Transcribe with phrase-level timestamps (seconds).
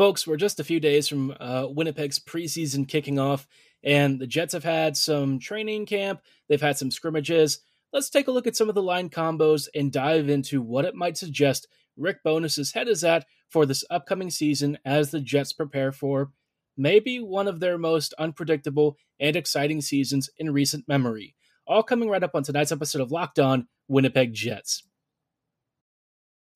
[0.00, 3.46] Folks, we're just a few days from uh, Winnipeg's preseason kicking off,
[3.84, 7.58] and the Jets have had some training camp, they've had some scrimmages.
[7.92, 10.94] Let's take a look at some of the line combos and dive into what it
[10.94, 11.68] might suggest
[11.98, 16.30] Rick Bowness's head is at for this upcoming season as the Jets prepare for
[16.78, 21.34] maybe one of their most unpredictable and exciting seasons in recent memory.
[21.66, 24.82] All coming right up on tonight's episode of Locked On Winnipeg Jets.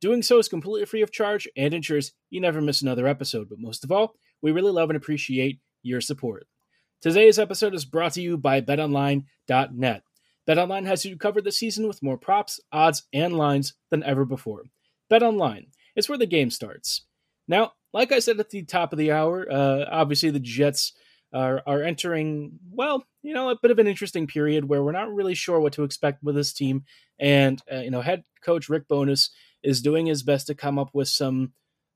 [0.00, 3.48] Doing so is completely free of charge and ensures you never miss another episode.
[3.50, 6.46] But most of all, we really love and appreciate your support.
[7.02, 10.02] Today's episode is brought to you by betonline.net.
[10.48, 14.64] BetOnline has you covered this season with more props, odds, and lines than ever before.
[15.10, 17.04] BetOnline, it's where the game starts.
[17.46, 20.92] Now, like I said at the top of the hour, uh, obviously the Jets
[21.32, 25.12] are, are entering, well, you know, a bit of an interesting period where we're not
[25.12, 26.84] really sure what to expect with this team.
[27.18, 29.30] And, uh, you know, head coach Rick Bowness
[29.62, 31.52] is doing his best to come up with some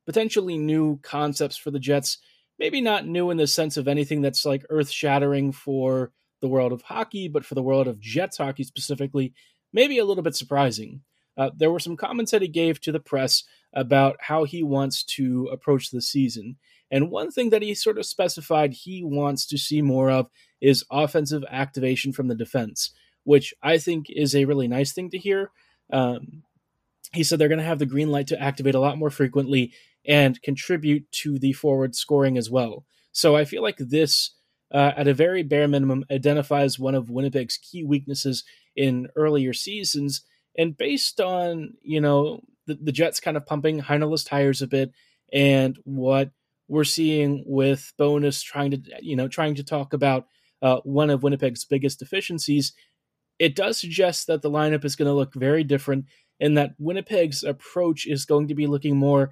[0.07, 2.19] potentially new concepts for the Jets.
[2.59, 6.73] Maybe not new in the sense of anything that's like earth shattering for the world
[6.73, 9.33] of hockey, but for the world of Jets hockey specifically,
[9.73, 11.03] maybe a little bit surprising.
[11.37, 13.43] Uh, there were some comments that he gave to the press
[13.73, 16.57] about how he wants to approach the season.
[16.91, 20.31] And one thing that he sort of specified he wants to see more of
[20.61, 22.91] is offensive activation from the defense,
[23.25, 25.51] which I think is a really nice thing to hear.
[25.93, 26.45] Um,
[27.15, 29.73] he said they're going to have the green light to activate a lot more frequently
[30.07, 32.85] and contribute to the forward scoring as well.
[33.13, 34.35] So I feel like this,
[34.73, 38.45] uh, at a very bare minimum, identifies one of Winnipeg's key weaknesses
[38.77, 40.23] in earlier seasons.
[40.59, 44.93] And based on, you know, the, the Jets kind of pumping Heinola's tires a bit
[45.33, 46.31] and what
[46.69, 50.27] we're seeing with Bowness trying to, you know, trying to talk about
[50.63, 52.73] uh, one of Winnipeg's biggest deficiencies,
[53.39, 56.07] it does suggest that the lineup is going to look very different
[56.41, 59.31] and that Winnipeg's approach is going to be looking more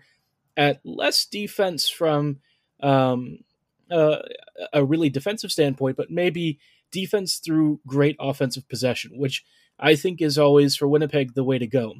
[0.56, 2.38] at less defense from
[2.82, 3.38] um,
[3.90, 4.18] uh,
[4.72, 6.58] a really defensive standpoint, but maybe
[6.90, 9.44] defense through great offensive possession, which
[9.78, 11.94] I think is always for Winnipeg the way to go.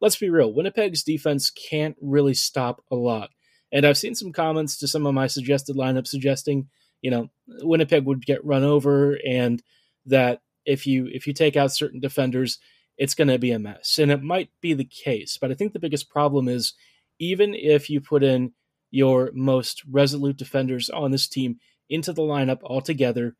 [0.00, 3.30] Let's be real, Winnipeg's defense can't really stop a lot.
[3.72, 6.68] And I've seen some comments to some of my suggested lineups suggesting,
[7.02, 9.62] you know, Winnipeg would get run over and
[10.06, 12.58] that if you if you take out certain defenders,
[12.98, 13.98] it's going to be a mess.
[13.98, 16.74] And it might be the case, but I think the biggest problem is
[17.18, 18.52] even if you put in
[18.90, 23.36] your most resolute defenders on this team into the lineup altogether,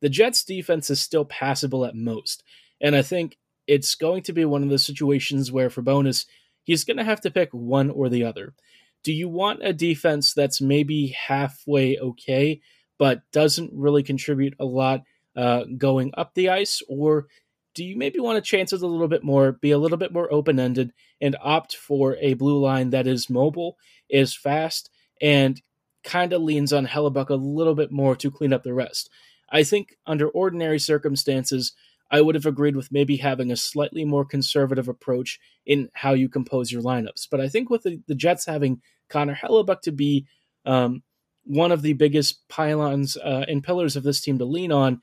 [0.00, 2.42] the Jets defense is still passable at most.
[2.80, 3.36] And I think
[3.66, 6.26] it's going to be one of those situations where for Bowness,
[6.64, 8.54] he's going to have to pick one or the other.
[9.04, 12.60] Do you want a defense that's maybe halfway okay,
[12.98, 15.02] but doesn't really contribute a lot
[15.36, 16.82] uh, going up the ice?
[16.88, 17.26] Or
[17.74, 20.12] do you maybe want to chance it a little bit more, be a little bit
[20.12, 23.76] more open ended, and opt for a blue line that is mobile,
[24.08, 24.90] is fast,
[25.20, 25.62] and
[26.04, 29.10] kind of leans on Hellebuyck a little bit more to clean up the rest?
[29.50, 31.72] I think under ordinary circumstances,
[32.10, 36.28] I would have agreed with maybe having a slightly more conservative approach in how you
[36.28, 37.26] compose your lineups.
[37.30, 40.26] But I think with the, the Jets having Connor Hellebuyck to be
[40.66, 41.02] um,
[41.44, 45.00] one of the biggest pylons uh, and pillars of this team to lean on,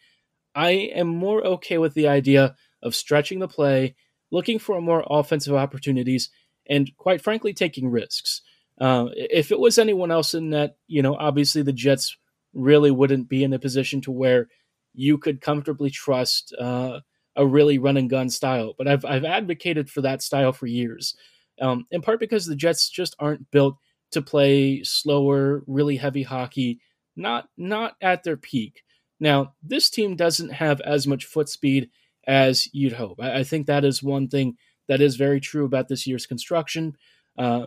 [0.54, 3.96] I am more okay with the idea of stretching the play,
[4.32, 6.30] looking for more offensive opportunities,
[6.68, 8.42] and quite frankly, taking risks.
[8.80, 12.16] Uh, if it was anyone else in that, you know, obviously the Jets
[12.54, 14.48] really wouldn't be in a position to where
[14.94, 17.00] you could comfortably trust uh,
[17.36, 18.74] a really run and gun style.
[18.78, 21.16] But I've I've advocated for that style for years,
[21.62, 23.76] um, in part because the Jets just aren't built
[24.12, 26.80] to play slower, really heavy hockey.
[27.16, 28.84] Not not at their peak.
[29.20, 31.90] Now, this team doesn't have as much foot speed
[32.30, 33.20] as you'd hope.
[33.20, 34.56] I, I think that is one thing
[34.88, 36.96] that is very true about this year's construction.
[37.38, 37.66] Uh,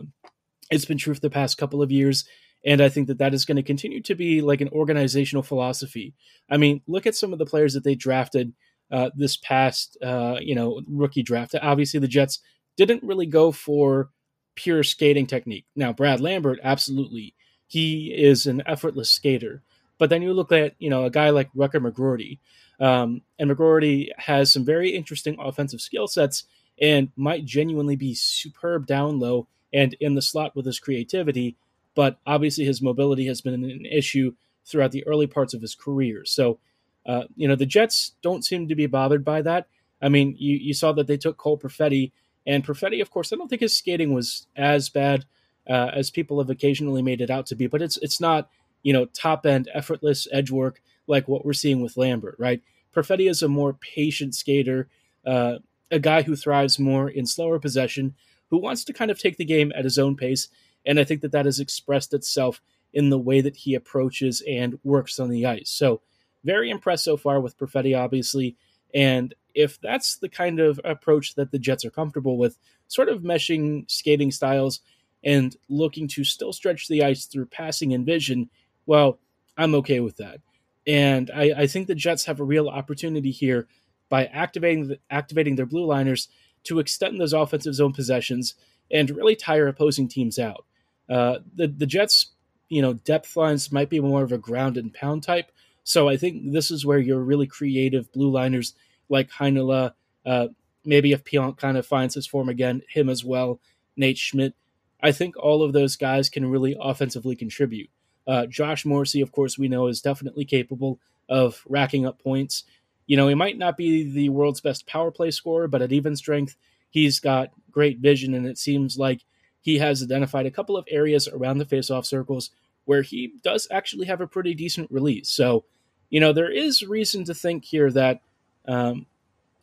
[0.71, 2.25] it's been true for the past couple of years.
[2.65, 6.13] And I think that that is going to continue to be like an organizational philosophy.
[6.49, 8.53] I mean, look at some of the players that they drafted
[8.89, 11.55] uh, this past, uh, you know, rookie draft.
[11.61, 12.39] Obviously, the Jets
[12.77, 14.11] didn't really go for
[14.55, 15.65] pure skating technique.
[15.75, 17.35] Now, Brad Lambert, absolutely,
[17.67, 19.61] he is an effortless skater.
[19.97, 22.39] But then you look at, you know, a guy like Rutger McGroarty,
[22.79, 26.43] um, and McGroarty has some very interesting offensive skill sets
[26.81, 31.55] and might genuinely be superb down low and in the slot with his creativity.
[31.95, 34.33] But obviously, his mobility has been an issue
[34.65, 36.23] throughout the early parts of his career.
[36.25, 36.59] So,
[37.05, 39.67] uh, you know, the Jets don't seem to be bothered by that.
[40.01, 42.11] I mean, you, you saw that they took Cole Perfetti,
[42.45, 45.25] and Perfetti, of course, I don't think his skating was as bad
[45.69, 48.49] uh, as people have occasionally made it out to be, but it's it's not
[48.81, 52.61] you know top end effortless edge work like what we're seeing with Lambert, right?
[52.93, 54.87] Perfetti is a more patient skater,
[55.25, 55.57] uh,
[55.91, 58.15] a guy who thrives more in slower possession,
[58.49, 60.47] who wants to kind of take the game at his own pace.
[60.85, 62.61] And I think that that has expressed itself
[62.93, 65.69] in the way that he approaches and works on the ice.
[65.69, 66.01] So,
[66.43, 68.57] very impressed so far with Perfetti, obviously.
[68.93, 72.57] And if that's the kind of approach that the Jets are comfortable with,
[72.87, 74.81] sort of meshing skating styles
[75.23, 78.49] and looking to still stretch the ice through passing and vision,
[78.85, 79.19] well,
[79.57, 80.41] I'm okay with that.
[80.85, 83.67] And I, I think the Jets have a real opportunity here
[84.09, 86.27] by activating activating their blue liners
[86.65, 88.55] to extend those offensive zone possessions
[88.91, 90.65] and really tire opposing teams out.
[91.09, 92.31] Uh, the the Jets,
[92.69, 95.51] you know, depth lines might be more of a ground and pound type.
[95.83, 98.73] So I think this is where your really creative blue liners
[99.09, 99.93] like Heinola,
[100.25, 100.47] uh,
[100.85, 103.59] maybe if Pionk kind of finds his form again, him as well,
[103.97, 104.53] Nate Schmidt.
[105.01, 107.89] I think all of those guys can really offensively contribute.
[108.25, 110.99] Uh, Josh Morrissey, of course, we know is definitely capable
[111.29, 112.63] of racking up points.
[113.05, 116.15] You know, he might not be the world's best power play scorer, but at even
[116.15, 116.55] strength,
[116.89, 119.21] he's got great vision, and it seems like
[119.61, 122.51] he has identified a couple of areas around the faceoff circles
[122.85, 125.29] where he does actually have a pretty decent release.
[125.29, 125.63] So,
[126.09, 128.21] you know, there is reason to think here that
[128.67, 129.05] um,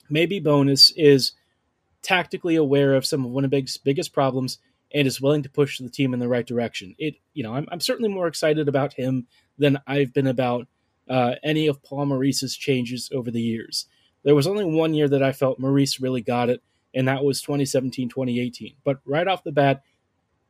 [0.09, 1.33] maybe Bowness is
[2.03, 4.59] tactically aware of some of Winnipeg's biggest problems
[4.93, 6.95] and is willing to push the team in the right direction.
[6.99, 9.27] It, you know, I'm, I'm certainly more excited about him
[9.59, 10.67] than I've been about
[11.09, 13.87] uh, any of Paul Maurice's changes over the years.
[14.23, 16.63] There was only one year that I felt Maurice really got it,
[16.95, 18.75] and that was 2017 2018.
[18.85, 19.83] But right off the bat,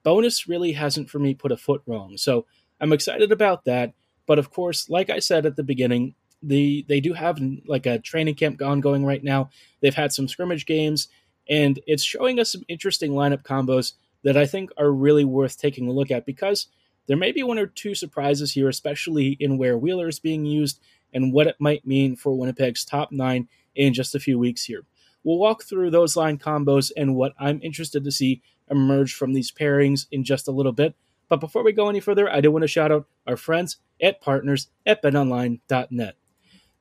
[0.03, 2.17] Bowness really hasn't for me put a foot wrong.
[2.17, 2.47] So
[2.81, 3.93] I'm excited about that.
[4.27, 7.99] But of course, like I said at the beginning, the they do have like a
[7.99, 9.51] training camp ongoing right now.
[9.81, 11.09] They've had some scrimmage games,
[11.49, 13.93] and it's showing us some interesting lineup combos
[14.23, 16.67] that I think are really worth taking a look at because
[17.07, 20.81] there may be one or two surprises here, especially in where Wheeler is being used
[21.13, 24.83] and what it might mean for Winnipeg's top nine in just a few weeks here.
[25.25, 29.51] We'll walk through those line combos and what I'm interested to see emerge from these
[29.51, 30.95] pairings in just a little bit.
[31.29, 34.21] But before we go any further, I do want to shout out our friends at
[34.21, 36.17] partners at betonline.net.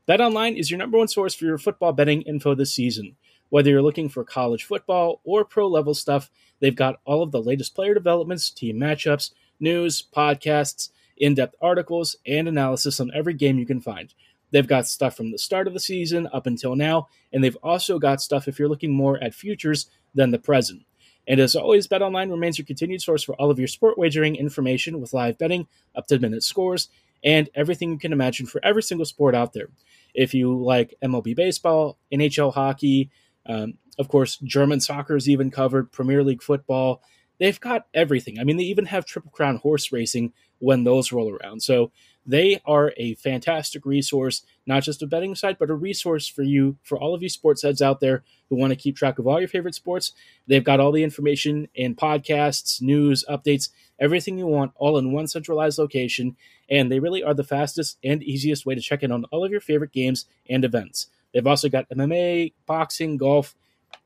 [0.07, 3.15] BetOnline is your number one source for your football betting info this season.
[3.50, 6.30] Whether you're looking for college football or pro level stuff,
[6.60, 12.16] they've got all of the latest player developments, team matchups, news, podcasts, in depth articles,
[12.25, 14.13] and analysis on every game you can find.
[14.51, 18.00] They've got stuff from the start of the season up until now, and they've also
[18.00, 20.84] got stuff if you're looking more at futures than the present.
[21.28, 25.00] And as always, BetOnline remains your continued source for all of your sport wagering information
[25.00, 26.90] with live betting, up to minute scores,
[27.23, 29.69] and everything you can imagine for every single sport out there.
[30.16, 33.12] If you like MLB baseball, NHL hockey,
[33.46, 37.02] um, of course, German soccer is even covered, Premier League football.
[37.40, 38.40] They've got everything.
[38.40, 41.62] I mean, they even have Triple Crown horse racing when those roll around.
[41.62, 41.92] So
[42.26, 46.78] they are a fantastic resource, not just a betting site, but a resource for you,
[46.84, 49.40] for all of you sports heads out there who want to keep track of all
[49.40, 50.14] your favorite sports.
[50.46, 53.69] They've got all the information and podcasts, news, updates,
[54.00, 56.36] everything you want, all in one centralized location.
[56.69, 59.52] And they really are the fastest and easiest way to check in on all of
[59.52, 61.08] your favorite games and events.
[61.33, 63.56] They've also got MMA, boxing, golf,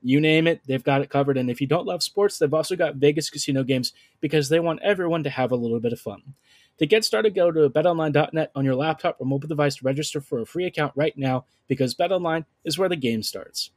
[0.02, 1.38] you name it, they've got it covered.
[1.38, 4.82] And if you don't love sports, they've also got Vegas casino games because they want
[4.82, 6.22] everyone to have a little bit of fun.
[6.80, 10.42] To get started, go to betonline.net on your laptop or mobile device to register for
[10.42, 13.72] a free account right now because betonline is where the game starts.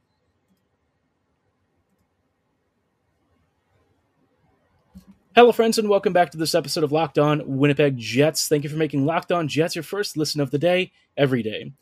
[5.35, 8.47] Hello, friends, and welcome back to this episode of Locked On Winnipeg Jets.
[8.47, 11.73] Thank you for making Locked On Jets your first listen of the day every day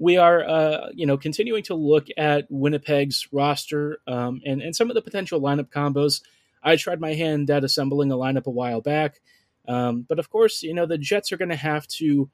[0.00, 4.90] we are, uh, you know, continuing to look at Winnipeg's roster um, and and some
[4.90, 6.22] of the potential lineup combos.
[6.62, 9.20] I tried my hand at assembling a lineup a while back,
[9.68, 12.30] um, but of course, you know, the Jets are going to have to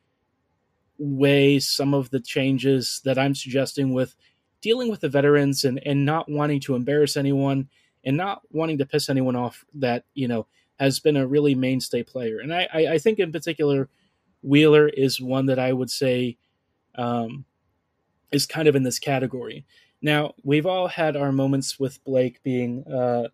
[0.96, 4.14] weigh some of the changes that I'm suggesting with
[4.62, 7.68] dealing with the veterans and and not wanting to embarrass anyone
[8.04, 10.46] and not wanting to piss anyone off that you know
[10.78, 12.38] has been a really mainstay player.
[12.38, 13.88] And I, I, I think in particular,
[14.42, 16.36] Wheeler is one that I would say
[16.94, 17.44] um,
[18.32, 19.64] is kind of in this category.
[20.02, 23.28] Now, we've all had our moments with Blake being uh,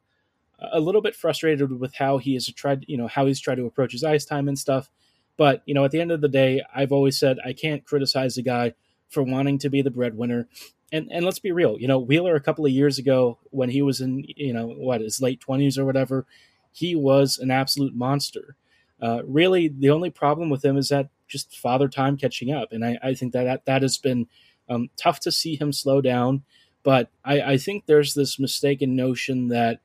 [0.73, 3.67] a little bit frustrated with how he has tried, you know, how he's tried to
[3.67, 4.91] approach his ice time and stuff.
[5.37, 8.37] But, you know, at the end of the day, I've always said I can't criticize
[8.37, 8.75] the guy
[9.09, 10.49] for wanting to be the breadwinner.
[10.93, 13.81] And and let's be real, you know, Wheeler a couple of years ago when he
[13.81, 16.27] was in, you know, what, his late 20s or whatever,
[16.71, 18.57] he was an absolute monster.
[19.01, 22.73] Uh, really, the only problem with him is that just father time catching up.
[22.73, 24.29] And I, I think that, that that has been
[24.69, 26.43] um, tough to see him slow down.
[26.83, 29.81] But I, I think there's this mistaken notion that,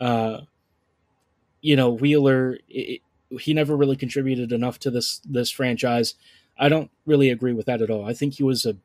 [0.00, 0.42] uh,
[1.60, 6.14] you know, Wheeler, it, he never really contributed enough to this this franchise.
[6.58, 8.06] I don't really agree with that at all.
[8.06, 8.76] I think he was a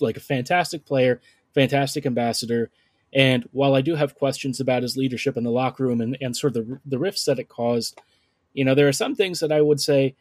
[0.00, 1.20] like a fantastic player,
[1.54, 2.70] fantastic ambassador.
[3.12, 6.34] And while I do have questions about his leadership in the locker room and, and
[6.34, 8.00] sort of the, the rifts that it caused,
[8.54, 10.16] you know, there are some things that I would say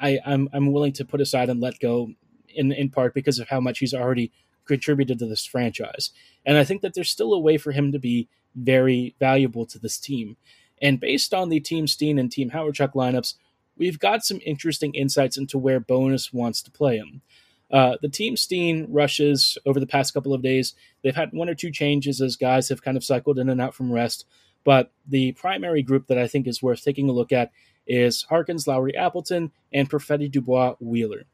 [0.00, 2.10] I, I'm, I'm willing to put aside and let go
[2.54, 4.32] in, in part because of how much he's already
[4.66, 6.10] contributed to this franchise.
[6.46, 9.78] And I think that there's still a way for him to be very valuable to
[9.78, 10.36] this team.
[10.80, 13.34] And based on the Team Steen and Team Hawerchuk lineups,
[13.76, 17.22] we've got some interesting insights into where Bowness wants to play him.
[17.70, 21.54] Uh, the Team Steen rushes over the past couple of days, they've had one or
[21.54, 24.26] two changes as guys have kind of cycled in and out from rest.
[24.64, 27.50] But the primary group that I think is worth taking a look at
[27.86, 31.24] is Harkins, Lowry, Appleton, and Perfetti, Dubois, Wheeler.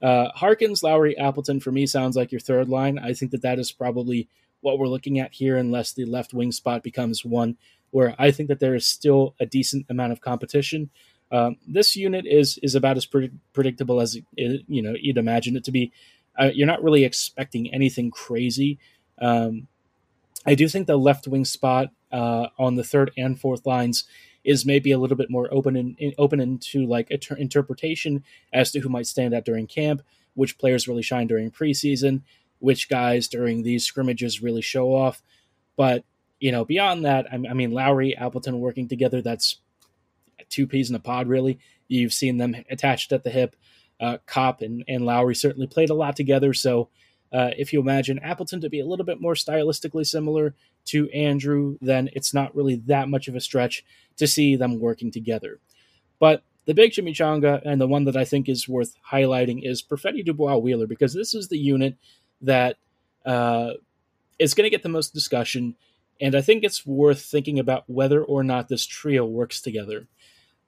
[0.00, 2.98] Uh, Harkins, Lowry, Appleton for me sounds like your third line.
[2.98, 4.28] I think that that is probably
[4.60, 7.56] what we're looking at here, unless the left wing spot becomes one
[7.90, 10.90] where I think that there is still a decent amount of competition.
[11.30, 15.56] Um, this unit is is about as pre- predictable as it, you know you'd imagine
[15.56, 15.92] it to be.
[16.38, 18.78] Uh, you're not really expecting anything crazy.
[19.20, 19.66] Um,
[20.46, 24.04] I do think the left wing spot uh, on the third and fourth lines
[24.48, 28.70] is maybe a little bit more open and in, open into like ter- interpretation as
[28.72, 30.00] to who might stand out during camp,
[30.32, 32.22] which players really shine during preseason,
[32.58, 35.22] which guys during these scrimmages really show off.
[35.76, 36.02] But
[36.40, 39.56] you know, beyond that, I, I mean, Lowry, Appleton working together, that's
[40.48, 41.58] two peas in a pod, really.
[41.86, 43.54] You've seen them attached at the hip.
[44.00, 46.54] Uh, Copp and, and Lowry certainly played a lot together.
[46.54, 46.88] So
[47.32, 50.54] uh, if you imagine Appleton to be a little bit more stylistically similar
[50.86, 53.84] to Andrew, then it's not really that much of a stretch
[54.16, 55.60] to see them working together.
[56.18, 60.24] But the big chimichanga, and the one that I think is worth highlighting, is Perfetti
[60.24, 61.96] Dubois Wheeler, because this is the unit
[62.42, 62.76] that
[63.24, 63.72] uh,
[64.38, 65.76] is going to get the most discussion
[66.20, 70.06] and I think it's worth thinking about whether or not this trio works together.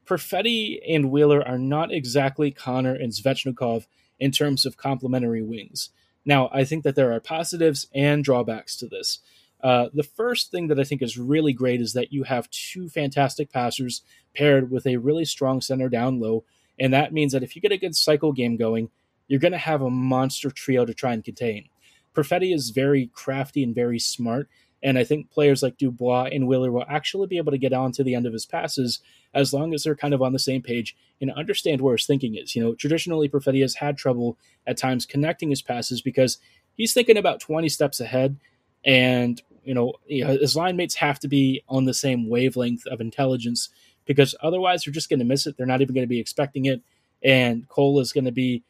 [0.06, 3.86] Perfetti and Wheeler are not exactly Connor and Svechnikov
[4.18, 5.90] in terms of complementary wings.
[6.24, 9.20] Now, I think that there are positives and drawbacks to this.
[9.62, 12.88] Uh, the first thing that I think is really great is that you have two
[12.88, 14.02] fantastic passers
[14.34, 16.44] paired with a really strong center down low,
[16.78, 18.90] and that means that if you get a good cycle game going,
[19.28, 21.68] you're going to have a monster trio to try and contain.
[22.14, 24.48] Perfetti is very crafty and very smart,
[24.82, 27.92] and I think players like Dubois and Wheeler will actually be able to get on
[27.92, 29.00] to the end of his passes
[29.34, 32.34] as long as they're kind of on the same page and understand where his thinking
[32.34, 32.56] is.
[32.56, 36.38] You know, traditionally, Perfetti has had trouble at times connecting his passes because
[36.74, 38.38] he's thinking about 20 steps ahead.
[38.84, 43.68] And, you know, his line mates have to be on the same wavelength of intelligence
[44.06, 45.56] because otherwise they're just going to miss it.
[45.58, 46.80] They're not even going to be expecting it.
[47.22, 48.64] And Cole is going to be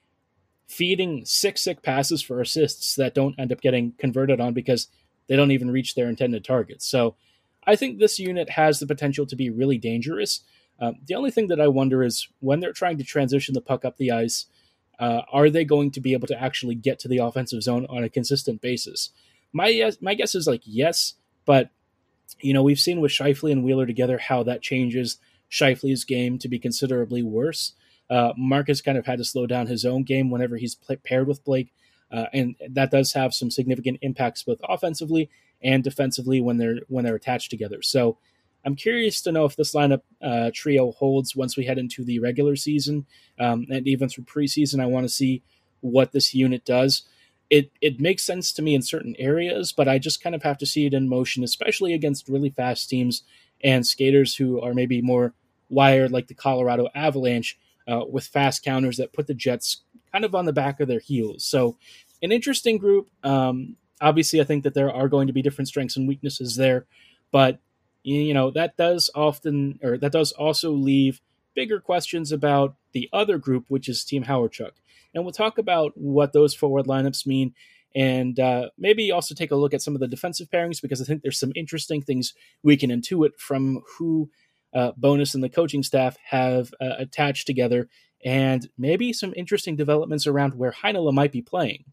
[0.66, 4.88] feeding six sick passes for assists that don't end up getting converted on because
[5.30, 6.84] they don't even reach their intended targets.
[6.84, 7.14] So
[7.64, 10.40] I think this unit has the potential to be really dangerous.
[10.80, 13.84] Um, the only thing that I wonder is when they're trying to transition the puck
[13.84, 14.46] up the ice,
[14.98, 18.02] uh, are they going to be able to actually get to the offensive zone on
[18.02, 19.10] a consistent basis?
[19.52, 21.70] My my guess is like yes, but
[22.40, 25.18] you know we've seen with Scheifele and Wheeler together how that changes
[25.48, 27.74] Scheifele's game to be considerably worse.
[28.10, 31.44] Uh, Marcus kind of had to slow down his own game whenever he's paired with
[31.44, 31.72] Blake
[32.10, 35.30] uh, and that does have some significant impacts both offensively
[35.62, 37.82] and defensively when they're when they're attached together.
[37.82, 38.18] So
[38.64, 42.18] I'm curious to know if this lineup uh, trio holds once we head into the
[42.18, 43.06] regular season
[43.38, 44.80] um, and even through preseason.
[44.80, 45.42] I want to see
[45.80, 47.02] what this unit does.
[47.48, 50.58] It it makes sense to me in certain areas, but I just kind of have
[50.58, 53.22] to see it in motion, especially against really fast teams
[53.62, 55.34] and skaters who are maybe more
[55.68, 57.58] wired, like the Colorado Avalanche,
[57.90, 59.82] uh, with fast counters that put the Jets
[60.12, 61.44] kind of on the back of their heels.
[61.44, 61.76] So,
[62.22, 63.08] an interesting group.
[63.22, 66.86] Um, obviously, I think that there are going to be different strengths and weaknesses there,
[67.30, 67.58] but
[68.02, 71.20] you know that does often, or that does also leave
[71.54, 74.72] bigger questions about the other group, which is Team Hawerchuk.
[75.14, 77.54] And we'll talk about what those forward lineups mean
[77.94, 81.04] and uh, maybe also take a look at some of the defensive pairings because I
[81.04, 84.30] think there's some interesting things we can intuit from who
[84.74, 87.88] uh, Bowness and the coaching staff have uh, attached together,
[88.24, 91.84] and maybe some interesting developments around where Heinola might be playing.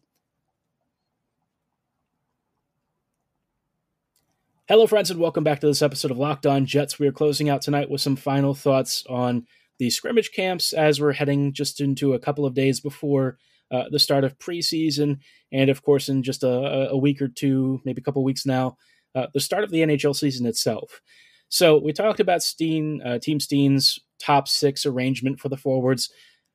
[4.68, 6.98] Hello, friends, and welcome back to this episode of Locked On Jets.
[6.98, 9.46] We are closing out tonight with some final thoughts on
[9.78, 13.38] the scrimmage camps as we're heading just into a couple of days before
[13.70, 15.20] uh, the start of preseason,
[15.52, 18.76] and of course, in just a, a week or two, maybe a couple weeks now,
[19.14, 21.00] uh, the start of the NHL season itself.
[21.48, 26.10] So we talked about Steen, uh, Team Steen's top six arrangement for the forwards.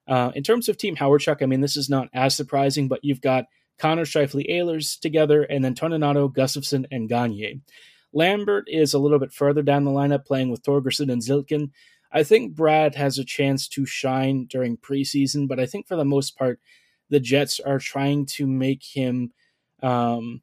[0.07, 3.21] Uh, in terms of Team Hawerchuk, I mean, this is not as surprising, but you've
[3.21, 3.45] got
[3.79, 7.62] Connor Scheifele Ehlers together, and then Toninato, Gustafsson, and Gagne.
[8.13, 11.71] Lambert is a little bit further down the lineup, playing with Torgerson and Zilkin.
[12.12, 16.05] I think Brad has a chance to shine during preseason, but I think for the
[16.05, 16.59] most part,
[17.09, 19.31] the Jets are trying to make him
[19.81, 20.41] um,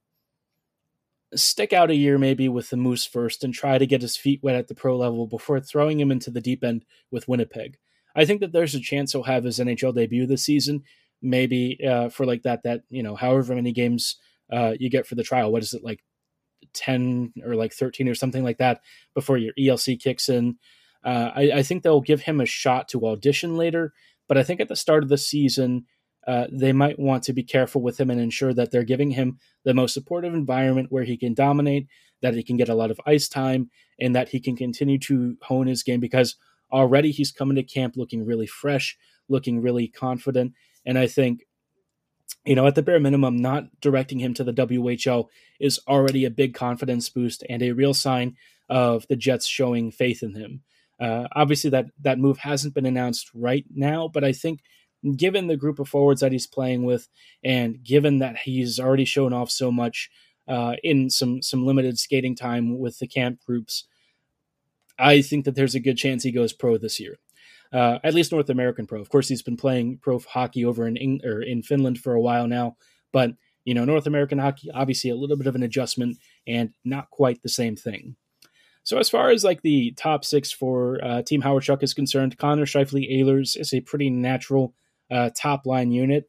[1.35, 4.41] stick out a year maybe with the Moose first and try to get his feet
[4.43, 7.79] wet at the pro level before throwing him into the deep end with Winnipeg.
[8.15, 10.83] I think that there's a chance he'll have his NHL debut this season,
[11.23, 14.17] maybe uh, for like that that you know however many games
[14.53, 15.53] uh, you get for the trial.
[15.53, 16.03] What is it like,
[16.75, 18.81] ten or like thirteen or something like that
[19.15, 20.59] before your ELC kicks in.
[21.03, 23.95] Uh, I, I think they'll give him a shot to audition later,
[24.29, 25.87] but I think at the start of the season
[26.31, 29.37] uh, they might want to be careful with him and ensure that they're giving him
[29.65, 31.89] the most supportive environment where he can dominate,
[32.23, 33.69] that he can get a lot of ice time,
[33.99, 36.37] and that he can continue to hone his game because
[36.71, 38.97] already he's coming to camp looking really fresh,
[39.29, 40.53] looking really confident.
[40.87, 41.41] And I think,
[42.45, 45.27] you know, at the bare minimum, not directing him to the WHL
[45.59, 48.37] is already a big confidence boost and a real sign
[48.69, 50.63] of the Jets showing faith in him.
[51.01, 54.61] Uh, obviously, that that move hasn't been announced right now, but I think
[55.17, 57.09] given the group of forwards that he's playing with,
[57.43, 60.11] and given that he's already shown off so much
[60.49, 63.85] uh, in some some limited skating time with the camp groups,
[64.99, 67.19] I think that there's a good chance he goes pro this year.
[67.73, 69.01] Uh, at least North American pro.
[69.01, 72.21] Of course, he's been playing pro hockey over in Eng- or in Finland for a
[72.21, 72.77] while now,
[73.13, 73.33] but
[73.65, 77.43] you know, North American hockey obviously a little bit of an adjustment and not quite
[77.43, 78.17] the same thing.
[78.83, 82.65] So as far as like the top six for uh, Team Chuck is concerned, Connor
[82.65, 84.75] Scheifele Ehlers is a pretty natural
[85.11, 86.29] uh, top line unit.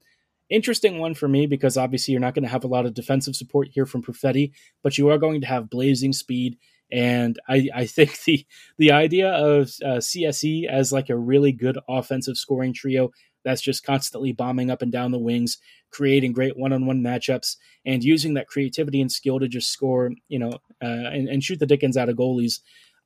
[0.49, 3.35] Interesting one for me because obviously you're not going to have a lot of defensive
[3.35, 4.51] support here from Perfetti,
[4.83, 6.57] but you are going to have blazing speed.
[6.91, 8.45] And I, I think the
[8.77, 13.11] the idea of uh, CSE as like a really good offensive scoring trio
[13.43, 15.57] that's just constantly bombing up and down the wings,
[15.89, 20.51] creating great one-on-one matchups, and using that creativity and skill to just score, you know,
[20.81, 22.59] uh, and, and, shoot the dickens out of goalies.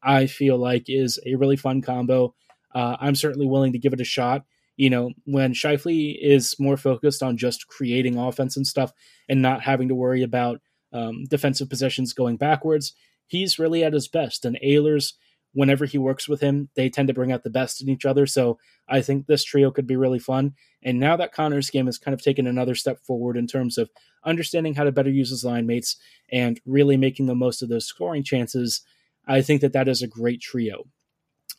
[0.04, 2.36] I feel like is a really fun combo.
[2.74, 4.44] Uh, I'm certainly willing to give it a shot
[4.78, 8.92] you know, when Scheifele is more focused on just creating offense and stuff
[9.30, 10.62] and not having to worry about
[10.92, 12.94] um, defensive possessions going backwards,
[13.28, 14.46] he's really at his best.
[14.46, 15.14] And Ehlers,
[15.54, 18.26] whenever he works with him, they tend to bring out the best in each other.
[18.26, 18.58] So
[18.88, 20.54] I think this trio could be really fun.
[20.84, 23.90] And now that Connor's game has kind of taken another step forward in terms of
[24.26, 25.98] understanding how to better use his line mates
[26.30, 28.82] and really making the most of those scoring chances,
[29.26, 30.86] I think that that is a great trio.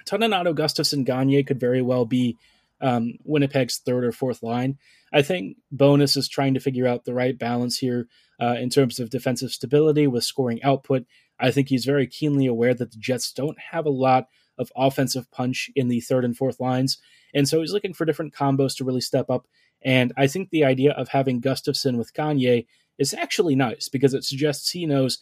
[0.04, 2.36] Toninato, Gustafsson, Gagne could very well be
[2.80, 4.78] um, Winnipeg's third or fourth line.
[5.12, 8.08] I think Bowness is trying to figure out the right balance here
[8.40, 11.06] uh, in terms of defensive stability with scoring output.
[11.38, 15.30] I think he's very keenly aware that the Jets don't have a lot of offensive
[15.30, 16.98] punch in the third and fourth lines.
[17.34, 19.46] And so he's looking for different combos to really step up.
[19.82, 22.66] And I think the idea of having Gustafsson with Gagne
[22.98, 25.18] is actually nice because it suggests he knows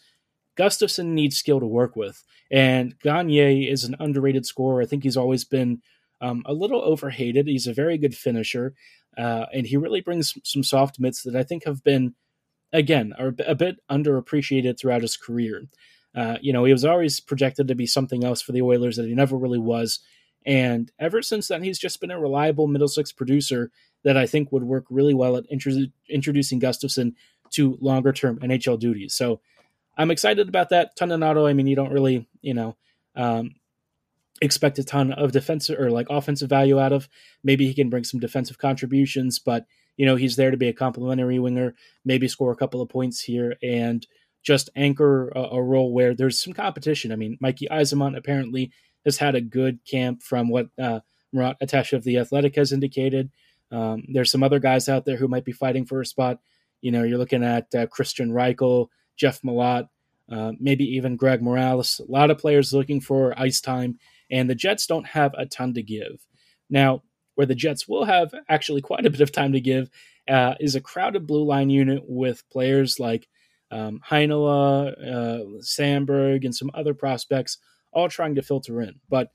[0.57, 2.23] Gustafsson needs skill to work with.
[2.51, 4.81] And Gagne is an underrated scorer.
[4.81, 5.83] I think he's always been
[6.25, 7.47] um, a little overhated.
[7.47, 8.75] He's a very good finisher,
[9.19, 12.15] uh, and he really brings some soft mitts that I think have been,
[12.73, 15.65] again, are a bit underappreciated throughout his career.
[16.15, 19.07] Uh, you know, he was always projected to be something else for the Oilers that
[19.07, 20.01] he never really was.
[20.47, 23.71] And ever since then, he's just been a reliable middle six producer
[24.05, 27.15] that I think would work really well at intro- introducing Gustafsson
[27.51, 29.15] to longer term NHL duties.
[29.15, 29.41] So
[29.97, 30.97] I'm excited about that.
[30.97, 32.77] Toninato, I mean, you don't really, you know,
[33.15, 33.55] um,
[34.41, 37.09] expect a ton of defensive or like offensive value out of.
[37.43, 39.67] Maybe he can bring some defensive contributions, but
[39.97, 43.21] you know he's there to be a complementary winger, maybe score a couple of points
[43.21, 44.07] here and
[44.43, 47.13] just anchor a, a role where there's some competition.
[47.13, 48.73] I mean, Mikey Eyssimont apparently
[49.05, 51.01] has had a good camp from what uh,
[51.33, 51.57] Murat
[51.93, 53.31] of the Athletic has indicated.
[53.71, 56.39] Um, there's some other guys out there who might be fighting for a spot.
[56.81, 59.89] You know, you're looking at uh, Kristian Reichel, Jeff Malott,
[60.31, 62.01] uh, maybe even Greg Meireles.
[62.01, 63.99] A lot of players looking for ice time
[64.31, 66.27] and the Jets don't have a ton to give.
[66.71, 67.03] Now,
[67.35, 69.91] where the Jets will have actually quite a bit of time to give
[70.29, 73.29] uh, is a crowded blue line unit with players like
[73.71, 77.59] um, Heinola, uh, Samberg, and some other prospects
[77.93, 79.01] all trying to filter in.
[79.09, 79.31] But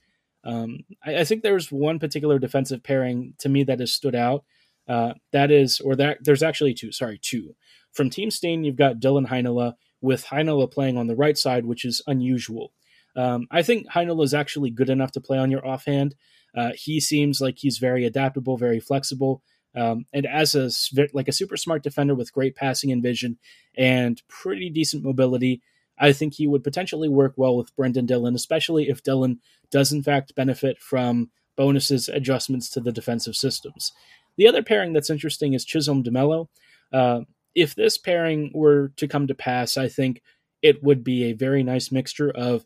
[0.45, 4.45] Um, I, I, think there's one particular defensive pairing to me that has stood out.
[4.87, 6.91] Uh, that is, or that there's actually two.
[6.93, 7.55] Sorry, two.
[7.91, 11.83] From Team Steen, you've got Dillon Heinola with Heinola playing on the right side, which
[11.83, 12.71] is unusual.
[13.15, 16.15] Um, I think Heinola is actually good enough to play on your offhand.
[16.55, 19.41] Uh, he seems like he's very adaptable, very flexible,
[19.75, 20.69] um, and as a
[21.13, 23.37] like a super smart defender with great passing and vision
[23.77, 25.61] and pretty decent mobility.
[26.01, 30.01] I think he would potentially work well with Brendan Dillon, especially if Dillon does in
[30.01, 33.91] fact benefit from Bowness's adjustments to the defensive systems.
[34.37, 36.47] The other pairing that's interesting is Chisholm DeMelo.
[36.93, 37.21] Uh,
[37.53, 40.21] if this pairing were to come to pass, I think
[40.61, 42.65] it would be a very nice mixture of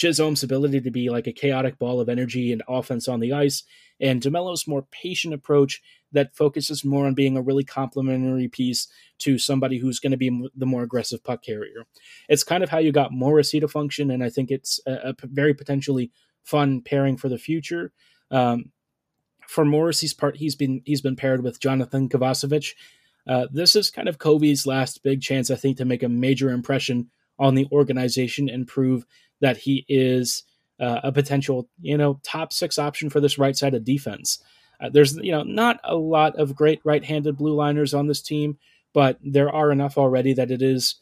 [0.00, 3.64] Chisholm's ability to be like a chaotic ball of energy and offense on the ice,
[4.00, 9.36] and DeMelo's more patient approach that focuses more on being a really complementary piece to
[9.36, 11.84] somebody who's going to be the more aggressive puck carrier.
[12.30, 15.14] It's kind of how you got Morrissey to function, and I think it's a, a
[15.24, 16.10] very potentially
[16.44, 17.92] fun pairing for the future.
[18.30, 18.72] Um,
[19.46, 22.72] for Morrissey's part, he's been he's been paired with Jonathan Kovacevic.
[23.26, 26.48] Uh, this is kind of Kobe's last big chance, I think, to make a major
[26.48, 29.04] impression on the organization and prove
[29.40, 30.44] that he is
[30.80, 34.42] uh, a potential, you know, top six option for this right side of defense.
[34.80, 38.58] Uh, there's, you know, not a lot of great right-handed blue liners on this team,
[38.94, 40.96] but there are enough already that it is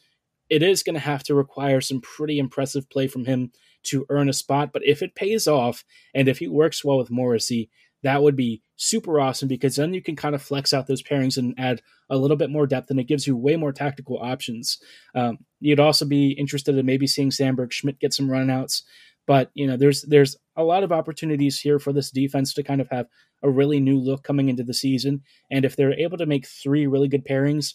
[0.51, 3.53] it is going to have to require some pretty impressive play from him
[3.85, 4.70] to earn a spot.
[4.72, 7.70] But if it pays off and if he works well with Morrissey,
[8.03, 11.37] that would be super awesome because then you can kind of flex out those pairings
[11.37, 14.79] and add a little bit more depth and it gives you way more tactical options.
[15.14, 18.83] Um, you'd also be interested in maybe seeing Samberg Schmidt get some runouts.
[19.27, 22.81] But you know, there's there's a lot of opportunities here for this defense to kind
[22.81, 23.07] of have
[23.42, 25.23] a really new look coming into the season.
[25.51, 27.75] And if they're able to make three really good pairings,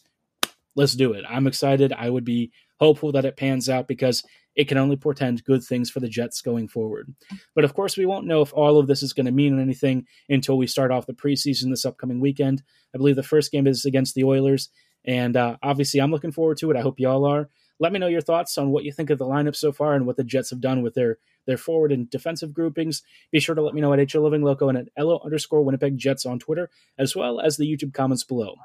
[0.76, 1.24] let's do it.
[1.30, 1.93] I'm excited.
[1.93, 4.24] I would be hopeful that it pans out because
[4.56, 7.13] it can only portend good things for the Jets going forward.
[7.56, 10.06] But of course, we won't know if all of this is going to mean anything
[10.30, 12.62] until we start off the preseason this upcoming weekend.
[12.93, 14.69] I believe the first game is against the Oilers,
[15.06, 16.78] and uh, obviously, I'm looking forward to it.
[16.78, 17.50] I hope y'all are.
[17.80, 20.06] Let me know your thoughts on what you think of the lineup so far and
[20.06, 23.04] what the Jets have done with their their forward and defensive groupings.
[23.32, 25.98] Be sure to let me know at HL Living Loco and at LO underscore Winnipeg
[25.98, 28.56] Jets on Twitter, as well as the YouTube comments below.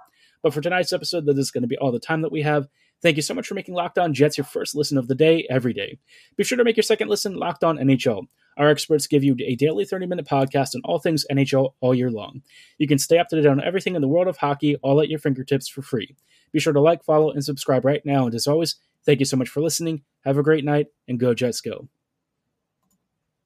[0.43, 2.69] But for tonight's episode, that is going to be all the time that we have.
[3.03, 5.47] Thank you so much for making Locked On Jets your first listen of the day
[5.49, 5.99] every day.
[6.37, 8.27] Be sure to make your second listen Locked On NHL.
[8.57, 12.11] Our experts give you a daily 30 minute podcast on all things NHL all year
[12.11, 12.43] long.
[12.77, 15.09] You can stay up to date on everything in the world of hockey all at
[15.09, 16.17] your fingertips for free.
[16.53, 18.27] Be sure to like, follow, and subscribe right now.
[18.27, 18.77] And as always,
[19.09, 20.03] thank you so much for listening.
[20.27, 21.89] Have a great night, and go Jets go.